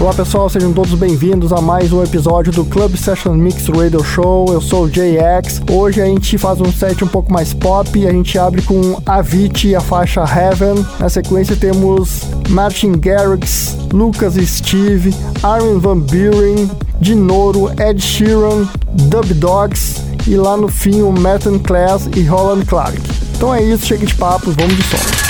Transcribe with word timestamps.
Olá 0.00 0.14
pessoal, 0.14 0.48
sejam 0.48 0.72
todos 0.72 0.94
bem-vindos 0.94 1.52
a 1.52 1.60
mais 1.60 1.92
um 1.92 2.02
episódio 2.02 2.50
do 2.50 2.64
Club 2.64 2.96
Session 2.96 3.34
Mix 3.34 3.68
Radio 3.68 4.02
Show. 4.02 4.50
Eu 4.50 4.58
sou 4.58 4.84
o 4.84 4.90
JX. 4.90 5.60
Hoje 5.70 6.00
a 6.00 6.06
gente 6.06 6.38
faz 6.38 6.58
um 6.58 6.72
set 6.72 7.04
um 7.04 7.06
pouco 7.06 7.30
mais 7.30 7.52
pop. 7.52 8.08
A 8.08 8.10
gente 8.10 8.38
abre 8.38 8.62
com 8.62 8.98
Avicii, 9.04 9.76
a 9.76 9.80
faixa 9.80 10.22
Heaven. 10.22 10.86
Na 10.98 11.10
sequência 11.10 11.54
temos 11.54 12.22
Martin 12.48 12.92
Garrix, 12.92 13.76
Lucas 13.92 14.36
Steve, 14.36 15.14
Armin 15.42 15.78
Van 15.78 15.98
Buren, 15.98 16.70
Dinoro, 16.98 17.70
Ed 17.78 18.00
Sheeran, 18.00 18.66
Dub 19.10 19.34
Dogs 19.34 20.00
e 20.26 20.34
lá 20.34 20.56
no 20.56 20.68
fim 20.68 21.02
o 21.02 21.12
Metal 21.12 21.60
Class 21.60 22.08
e 22.16 22.22
Roland 22.22 22.64
Clark. 22.64 22.98
Então 23.36 23.54
é 23.54 23.62
isso, 23.62 23.84
chega 23.84 24.06
de 24.06 24.14
papos, 24.14 24.54
vamos 24.56 24.74
de 24.74 24.82
som. 24.82 25.29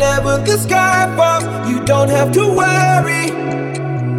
never 0.03 0.37
the 0.39 0.57
sky 0.59 1.01
falls, 1.17 1.45
you 1.71 1.79
don't 1.85 2.11
have 2.11 2.33
to 2.33 2.45
worry. 2.63 3.27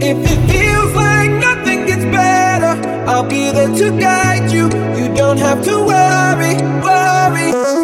If 0.10 0.18
it 0.34 0.40
feels 0.52 0.92
like 0.96 1.32
nothing 1.48 1.80
gets 1.90 2.06
better, 2.06 2.74
I'll 3.10 3.28
be 3.36 3.52
there 3.52 3.74
to 3.82 3.88
guide 4.00 4.50
you. 4.50 4.66
You 5.00 5.14
don't 5.14 5.40
have 5.48 5.60
to 5.70 5.76
worry, 5.92 6.56
worry. 6.88 7.83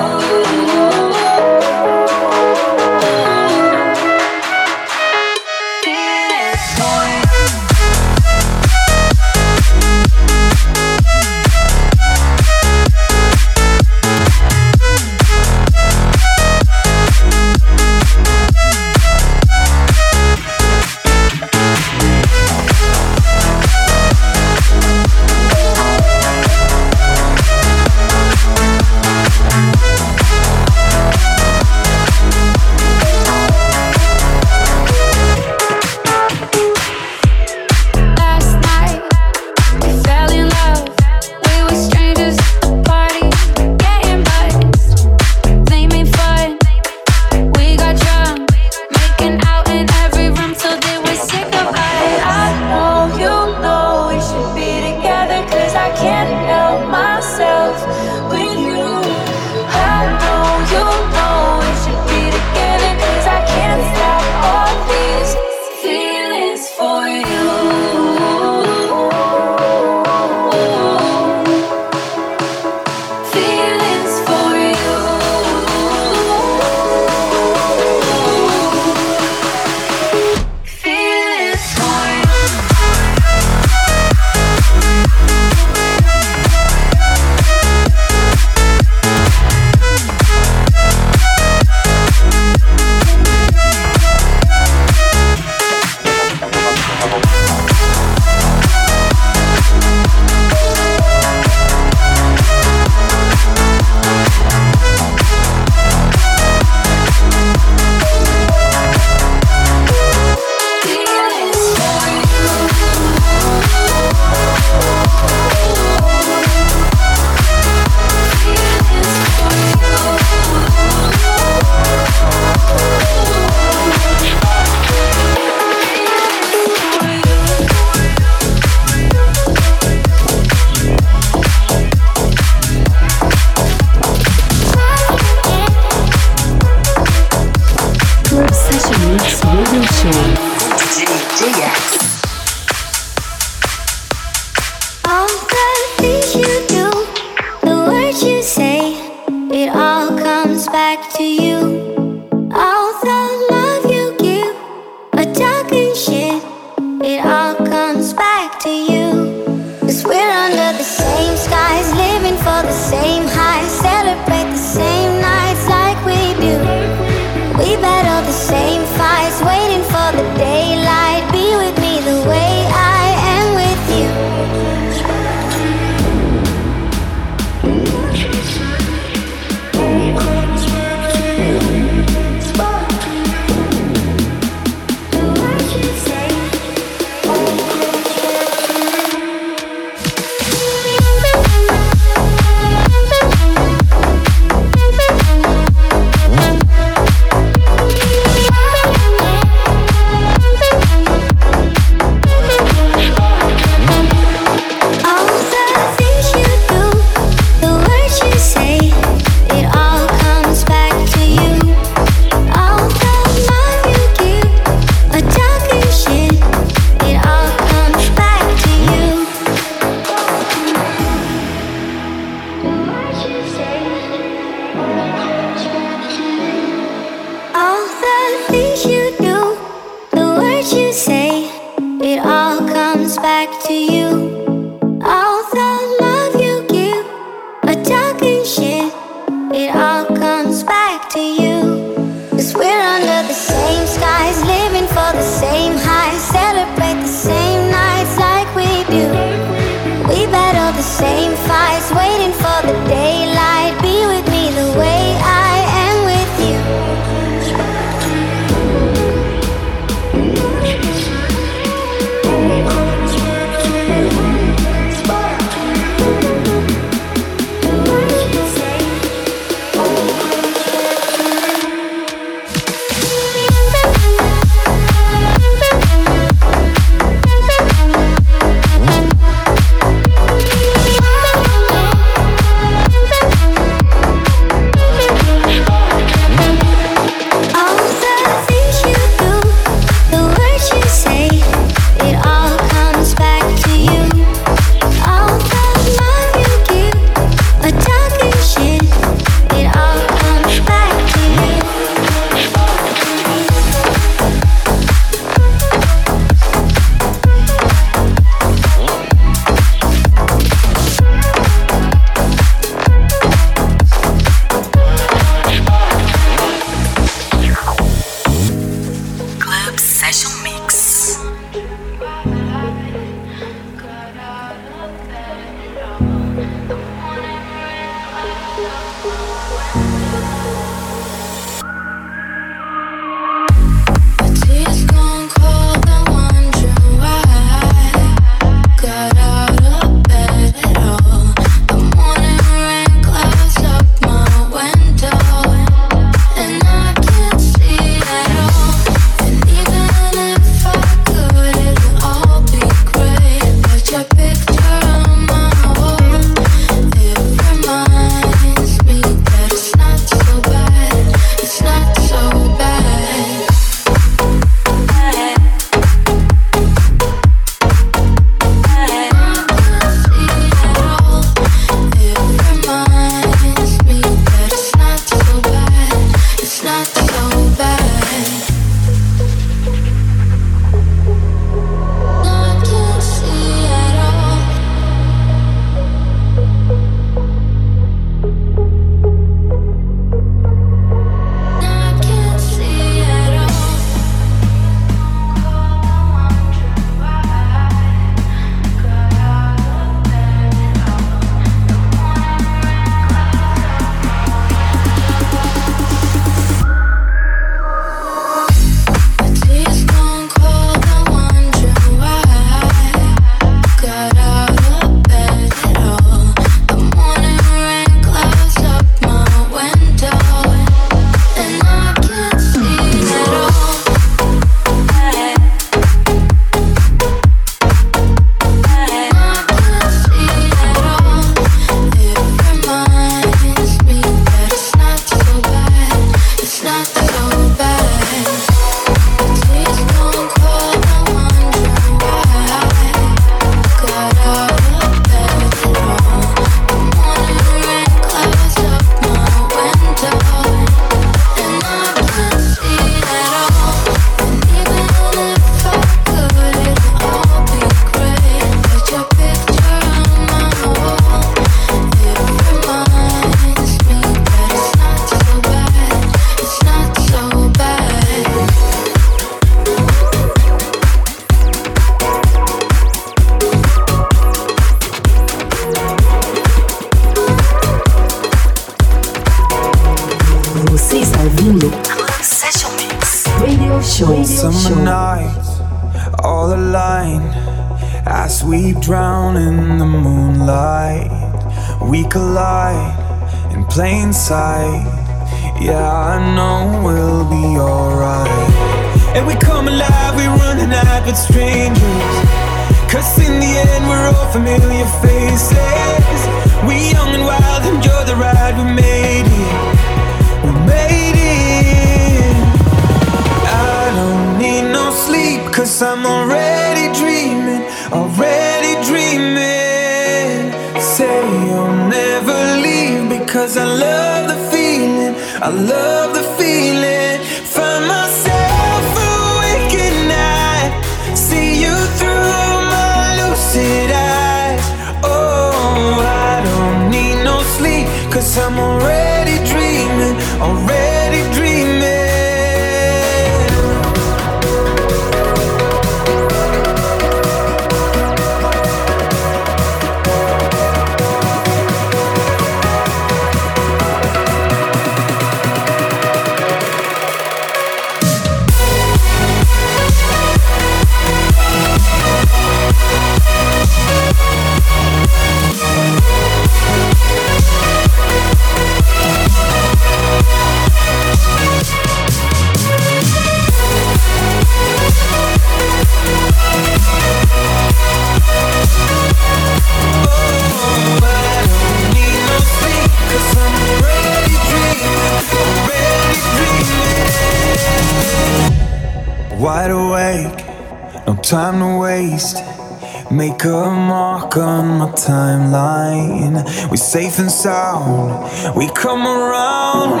Safe 596.88 597.18
and 597.18 597.30
sound. 597.30 598.56
We 598.56 598.66
come 598.70 599.06
around. 599.06 600.00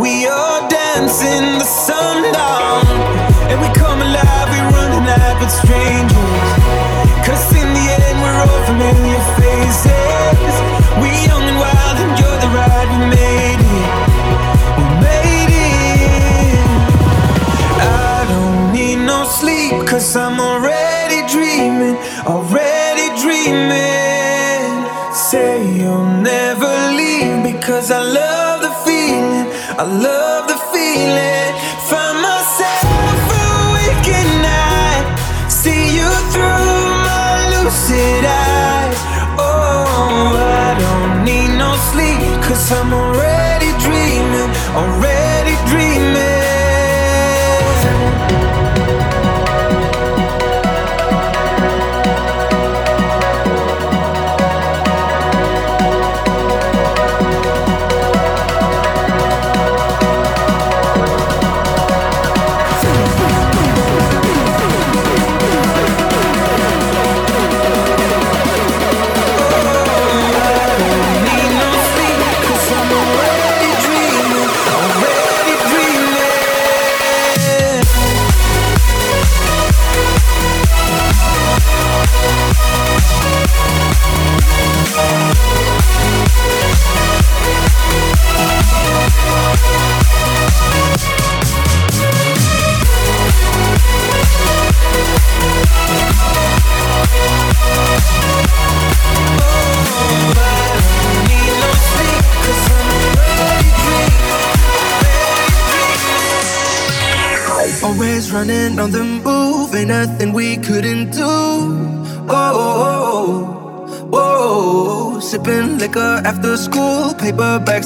We 0.00 0.28
are 0.28 0.68
dancing 0.68 1.58
I 40.24 40.78
don't 40.78 41.24
need 41.24 41.56
no 41.58 41.74
sleep, 41.90 42.20
cause 42.42 42.72
I'm 42.72 42.92
already 42.92 43.11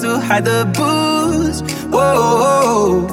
bags 0.02 0.26
hide 0.26 0.44
the 0.44 0.64
booze. 0.76 1.60
Whoa, 1.86 3.06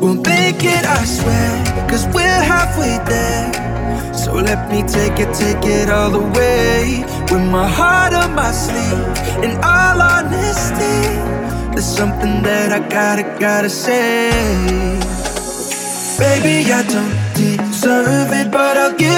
we'll 0.00 0.14
make 0.14 0.64
it, 0.64 0.84
I 0.84 1.04
swear, 1.04 1.88
cause 1.88 2.06
we're 2.14 2.22
halfway 2.22 2.98
there. 3.08 4.14
So 4.14 4.34
let 4.34 4.70
me 4.70 4.82
take 4.82 5.18
it, 5.18 5.32
take 5.34 5.64
it 5.64 5.88
all 5.88 6.10
the 6.10 6.20
way. 6.38 7.04
With 7.30 7.50
my 7.50 7.68
heart 7.68 8.14
on 8.14 8.34
my 8.34 8.52
sleeve, 8.52 9.44
in 9.44 9.56
all 9.62 10.00
honesty, 10.00 10.98
there's 11.72 11.84
something 11.84 12.42
that 12.42 12.72
I 12.72 12.80
gotta, 12.88 13.22
gotta 13.38 13.70
say. 13.70 14.30
Baby, 16.18 16.72
I 16.72 16.82
don't 16.82 17.16
deserve 17.34 18.32
it, 18.32 18.50
but 18.50 18.76
I'll 18.76 18.96
give 18.96 19.17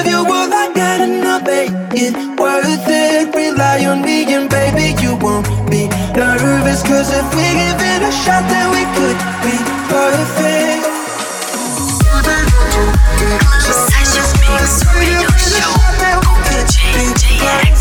Cause 7.01 7.17
if 7.17 7.29
we 7.35 7.41
give 7.41 7.81
it 7.81 8.03
a 8.03 8.13
shot, 8.13 8.45
then 8.53 8.69
we 8.77 8.85
could 8.93 9.17
be 9.41 9.57
perfect. 9.89 10.85
DJ 16.93 17.17
JX. 17.23 17.81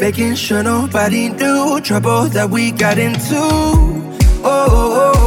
Making 0.00 0.34
sure 0.34 0.64
nobody 0.64 1.28
knew 1.28 1.80
trouble 1.80 2.24
that 2.30 2.50
we 2.50 2.72
got 2.72 2.98
into. 2.98 3.36
Oh, 4.42 4.42
oh, 4.42 5.12
oh, 5.14 5.19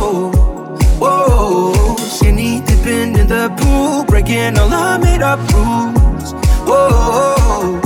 pool, 3.50 4.06
breaking 4.06 4.58
all 4.58 4.74
our 4.74 5.00
made 5.00 5.22
up 5.22 5.40
rules. 5.54 6.34
Oh. 6.66 7.80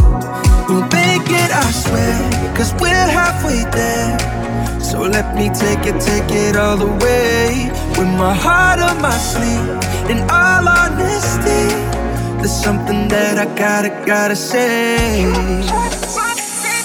we'll 0.68 0.82
make 0.84 1.30
it, 1.30 1.52
I 1.52 1.72
swear, 1.72 2.56
cause 2.56 2.74
we're 2.82 3.10
halfway 3.20 3.64
there. 3.72 4.18
So 4.80 5.02
let 5.02 5.36
me 5.36 5.50
take 5.50 5.86
it, 5.86 6.00
take 6.02 6.32
it 6.32 6.56
all 6.56 6.78
the 6.78 6.92
way. 7.04 7.72
With 7.98 8.12
my 8.18 8.34
heart 8.34 8.80
on 8.80 9.02
my 9.02 9.18
sleeve, 9.18 10.10
in 10.12 10.20
all 10.30 10.68
honesty, 10.68 11.68
there's 12.38 12.52
something 12.52 13.08
that 13.08 13.38
I 13.38 13.46
gotta, 13.56 13.90
gotta 14.06 14.36
say. 14.36 15.26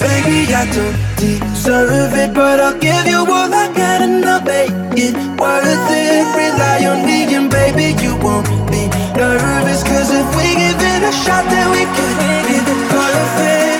Baby, 0.03 0.51
I 0.53 0.67
don't 0.67 0.99
deserve 1.15 2.13
it, 2.13 2.33
but 2.33 2.59
I'll 2.59 2.77
give 2.77 3.07
you 3.07 3.19
all 3.19 3.53
I 3.53 3.71
got 3.71 4.01
and 4.01 4.25
I'll 4.25 4.43
make 4.43 4.69
it 4.99 5.15
worth 5.39 5.91
it. 5.95 6.27
Rely 6.35 6.83
on 6.91 7.05
me, 7.07 7.23
and 7.33 7.49
baby, 7.49 7.95
you 8.03 8.13
won't 8.19 8.45
be 8.67 8.91
nervous. 9.15 9.81
Cause 9.83 10.11
if 10.11 10.27
we 10.35 10.59
give 10.59 10.75
it 10.75 11.03
a 11.07 11.11
shot, 11.23 11.45
then 11.47 11.71
we 11.71 11.87
could 11.95 12.17
be 12.19 12.59
perfect. 12.91 13.79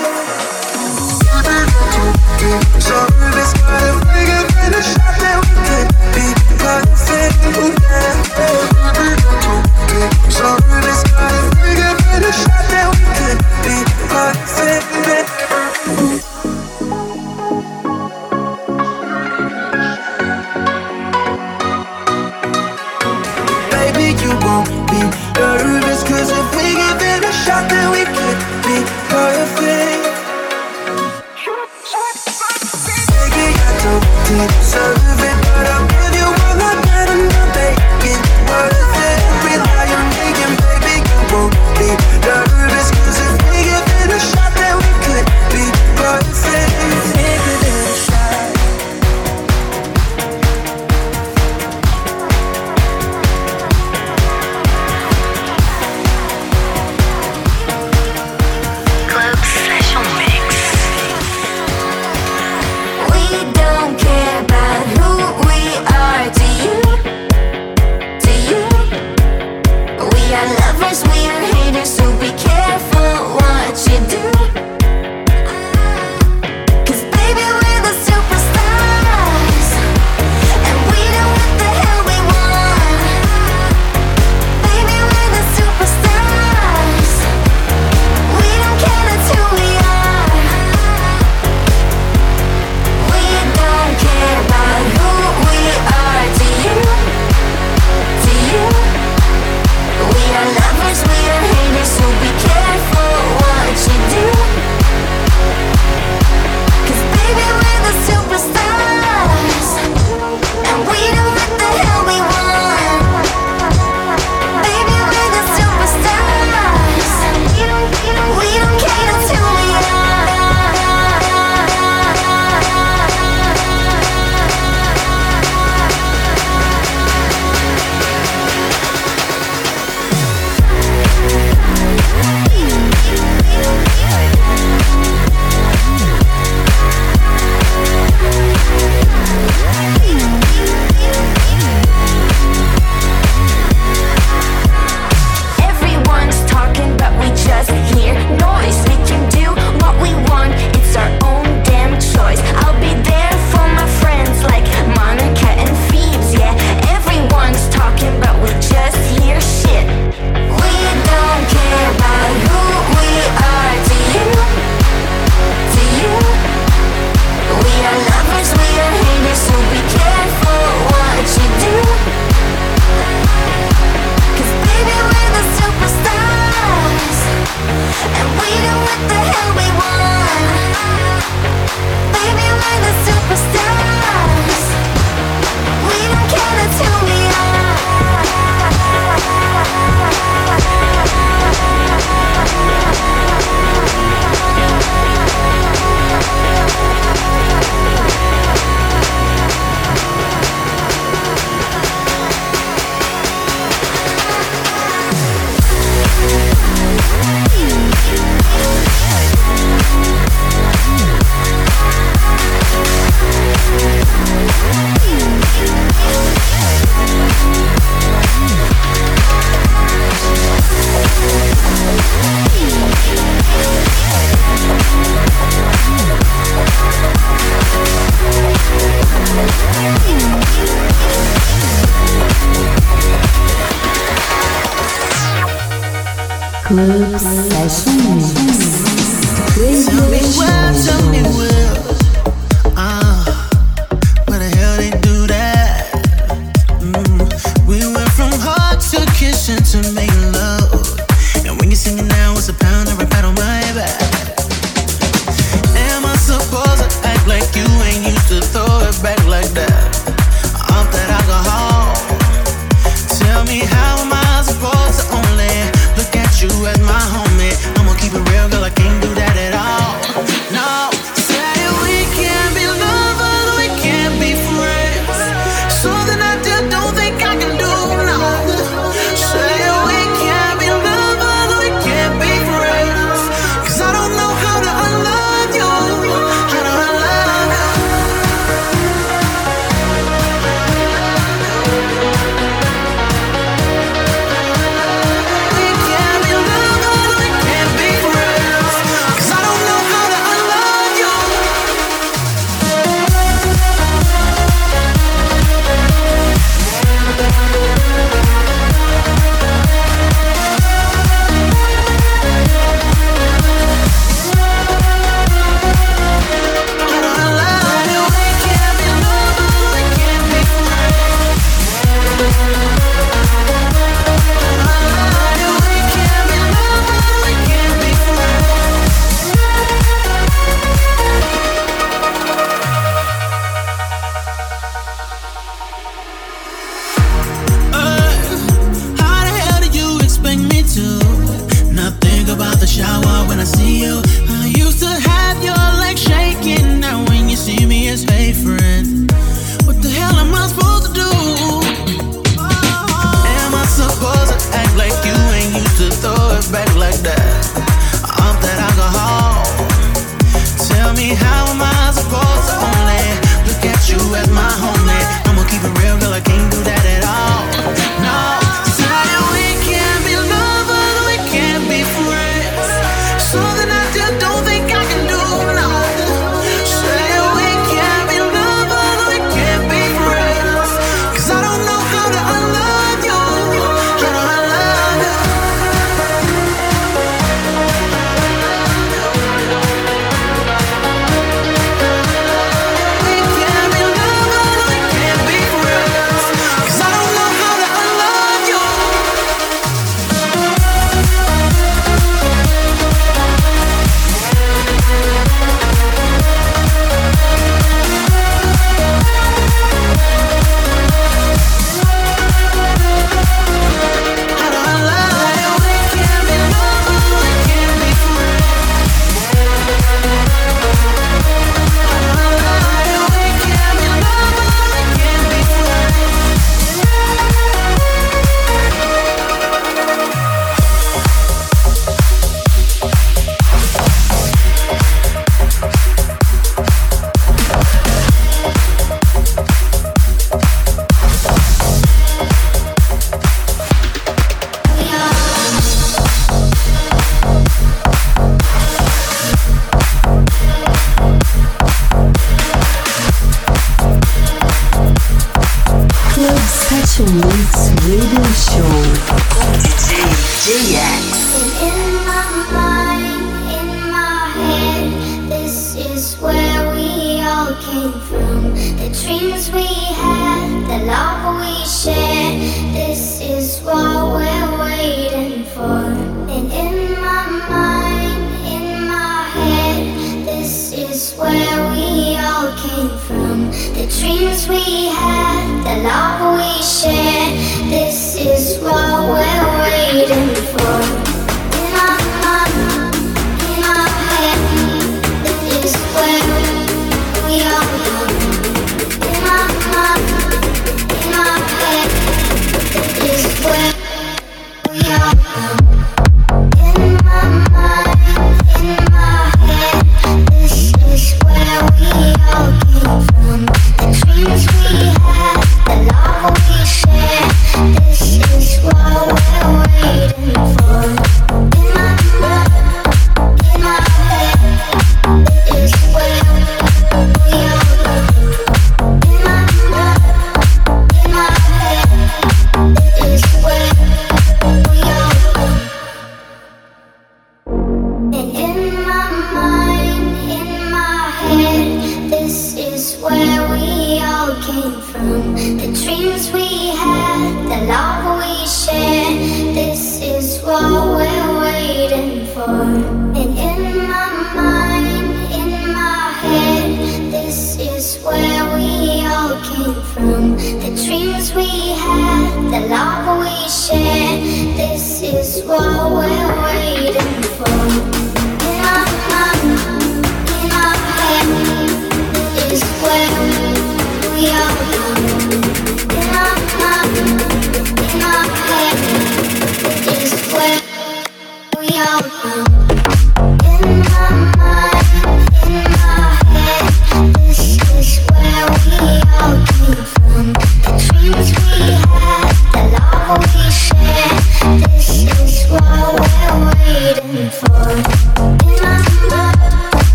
Service, 2.79 3.51
but 3.67 3.83
if 3.91 3.99
we 4.07 4.19
give 4.23 4.47
it 4.63 4.79
a 4.79 4.81
shot, 4.81 5.19
then 5.19 5.43
we 5.43 5.51
could 5.67 5.91
be 6.15 6.27
perfect. 6.63 7.35
Service, 10.31 11.03
but 11.03 11.35
if 11.35 11.51
we 11.59 11.69
give 11.75 11.99
it 12.15 12.23
a 12.23 12.31
shot, 12.31 12.63
then 12.71 12.87
we 12.95 13.03
could 13.19 13.39
be 13.67 13.75
perfect. 14.07 14.92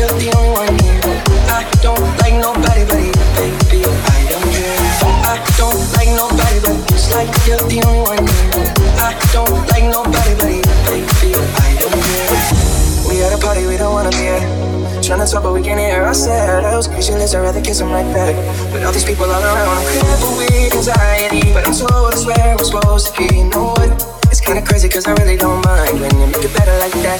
I 0.00 1.66
don't 1.82 1.98
like 2.22 2.34
nobody 2.38 2.86
but 2.86 3.02
you. 3.02 3.82
I 3.82 4.22
don't 4.30 4.46
care. 4.54 4.78
I 5.26 5.42
don't 5.58 5.74
like 5.98 6.14
nobody 6.14 6.58
but 6.62 6.70
you. 6.70 6.94
It's 6.94 7.10
like 7.10 7.26
you're 7.42 7.58
the 7.66 7.82
only 7.82 8.06
one 8.06 8.22
here. 8.22 8.70
I 9.02 9.18
don't 9.34 9.50
like 9.74 9.90
nobody 9.90 10.38
but 10.38 10.54
you. 10.54 11.34
I 11.34 11.74
don't 11.82 11.90
care. 11.90 13.10
We 13.10 13.22
at 13.26 13.34
a 13.34 13.38
party 13.42 13.66
we 13.66 13.76
don't 13.76 13.92
wanna 13.92 14.10
be 14.10 14.28
at. 14.28 15.02
Trying 15.02 15.26
talk, 15.26 15.42
but 15.42 15.52
we 15.52 15.62
can't 15.62 15.80
hear 15.80 16.04
ourselves. 16.04 16.86
Visionless, 16.86 17.34
I'd 17.34 17.42
rather 17.42 17.60
kiss 17.60 17.80
them 17.80 17.90
right 17.90 18.06
back. 18.14 18.36
But 18.70 18.84
all 18.84 18.92
these 18.92 19.04
people 19.04 19.24
all 19.24 19.42
around, 19.42 19.66
I'm 19.66 19.82
crippled 19.82 20.38
with 20.38 20.74
anxiety. 20.74 21.52
But 21.52 21.66
I'm 21.66 21.74
told 21.74 22.12
it's 22.12 22.24
where 22.24 22.54
we're 22.56 22.62
supposed 22.62 23.16
to 23.16 23.18
be. 23.18 23.34
You 23.34 23.50
know 23.50 23.74
what? 23.74 23.90
It's 24.30 24.40
kinda 24.40 24.62
crazy, 24.62 24.86
I 24.94 25.10
really 25.18 25.36
don't 25.36 25.64
mind 25.66 25.98
when 25.98 26.14
you 26.20 26.26
make 26.26 26.44
it 26.44 26.54
better 26.54 26.78
like 26.78 26.94
that. 27.02 27.18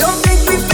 Don't 0.00 0.16
think 0.24 0.48
we. 0.48 0.73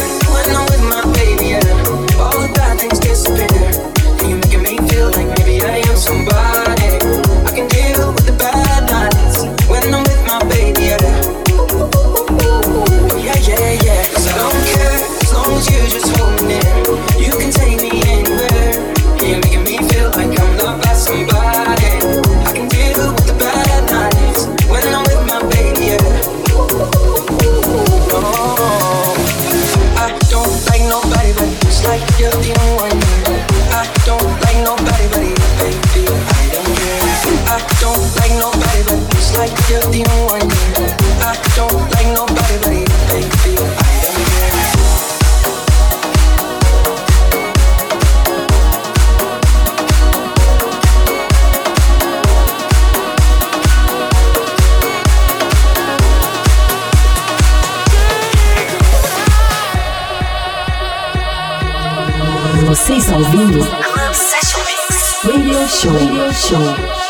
Club 63.23 64.15
Session 64.15 64.61
Mix. 64.65 65.23
Radio 65.23 65.67
Show. 65.67 65.93
Radio 65.93 66.31
Show. 66.31 67.00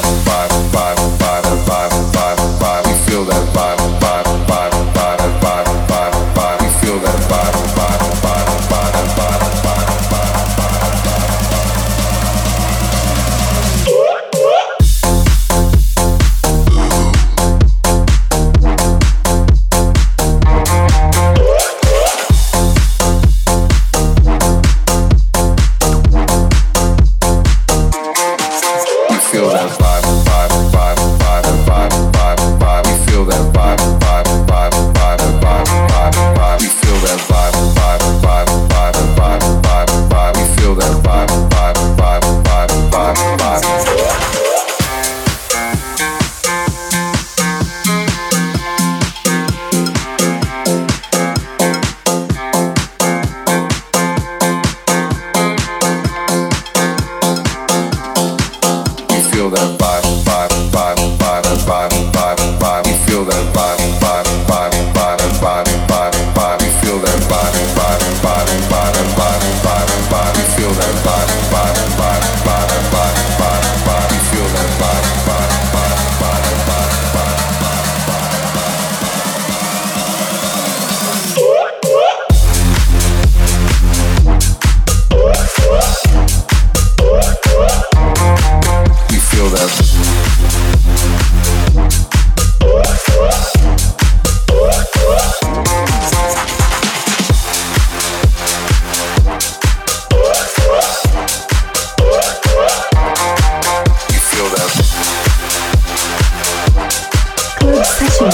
five, 0.00 0.50
five, 0.50 0.72
five. 0.72 1.07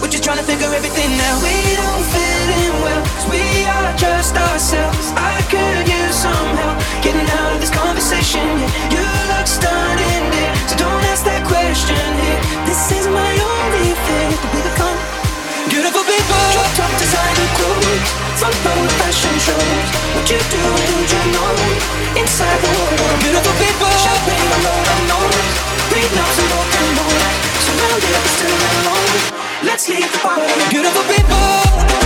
We're 0.00 0.12
just 0.12 0.24
trying 0.24 0.36
to 0.38 0.44
figure 0.44 0.68
everything 0.68 1.08
out. 1.16 1.40
We 1.40 1.56
don't 1.72 2.04
fit 2.12 2.48
in 2.60 2.72
well, 2.84 3.02
cause 3.16 3.26
we 3.32 3.42
are 3.64 3.92
just 3.96 4.36
ourselves. 4.36 5.12
I 5.16 5.40
could 5.48 5.88
use 5.88 6.16
some 6.20 6.50
help 6.60 6.76
getting 7.00 7.24
out 7.24 7.56
of 7.56 7.60
this 7.64 7.72
conversation. 7.72 8.44
Yeah, 8.44 8.92
you 8.92 9.04
look 9.32 9.46
stunning, 9.48 10.24
dear, 10.32 10.52
so 10.68 10.74
don't 10.76 11.02
ask 11.08 11.24
that 11.24 11.40
question 11.48 11.96
here. 11.96 12.40
This 12.68 12.92
is 12.92 13.08
my 13.08 13.32
only 13.40 13.96
faith 14.04 14.36
that 14.36 14.50
we 14.52 14.60
become 14.68 14.98
beautiful 15.72 16.04
people. 16.04 16.42
Drop 16.52 16.70
top 16.76 16.92
designer 17.00 17.48
clothes, 17.56 18.08
front 18.36 18.56
row 18.68 18.80
fashion 19.00 19.34
shows. 19.40 19.88
What 20.12 20.28
you 20.28 20.40
do, 20.52 20.60
do 20.60 21.16
you 21.16 21.24
know? 21.32 21.56
Inside 22.20 22.58
the 22.60 22.70
world, 22.76 23.16
beautiful 23.24 23.54
people. 23.56 23.90
Champagne 23.96 24.50
on 24.60 24.62
our 24.76 25.00
nose, 25.08 25.56
read 25.88 26.10
notes 26.12 26.36
and 26.36 26.52
and 26.52 26.90
roll. 27.00 27.16
Surrounded 27.64 28.12
but 28.12 28.32
still 28.36 28.60
alone. 28.60 29.45
Let's 29.66 29.88
leave 29.88 30.12
the 30.12 30.18
party, 30.18 30.46
beautiful 30.70 31.02
people. 31.12 32.05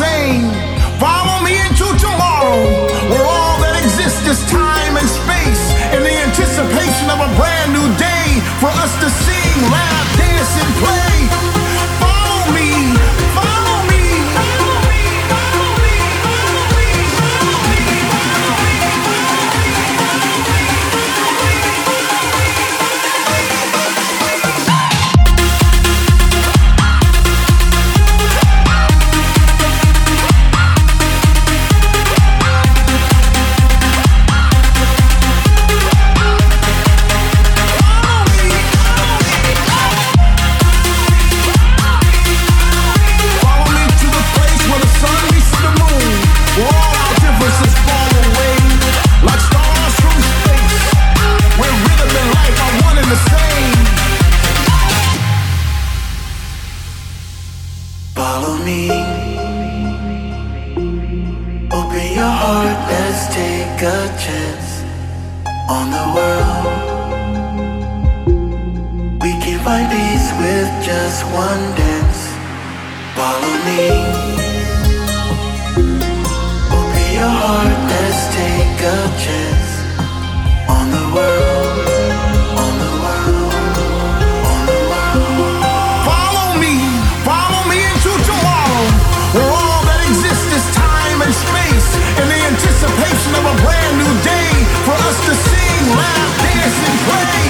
same. 0.00 0.69
Just 71.10 71.24
one 71.24 71.64
dance. 71.74 72.22
Follow 73.18 73.54
me. 73.66 73.82
Open 76.70 77.06
your 77.18 77.34
heart, 77.42 77.78
let's 77.90 78.22
take 78.38 78.78
a 78.78 79.00
chance 79.18 79.70
on 80.70 80.86
the 80.94 81.04
world. 81.10 81.86
On 82.62 82.72
the 82.84 82.92
world. 83.02 83.54
On 84.54 84.60
the 84.70 84.78
world. 84.90 85.62
Follow 86.06 86.48
me, 86.62 86.74
follow 87.26 87.62
me 87.66 87.78
into 87.90 88.12
tomorrow, 88.30 88.84
where 89.34 89.50
all 89.50 89.82
that 89.90 90.00
exists 90.06 90.62
is 90.62 90.64
time 90.78 91.18
and 91.26 91.34
space, 91.34 91.90
in 92.22 92.26
the 92.30 92.40
anticipation 92.54 93.32
of 93.34 93.44
a 93.50 93.54
brand 93.66 93.94
new 93.98 94.14
day 94.22 94.50
for 94.86 94.94
us 95.10 95.18
to 95.26 95.32
sing, 95.34 95.82
laugh, 95.90 96.30
dance, 96.38 96.78
and 96.86 96.98
play. 97.02 97.49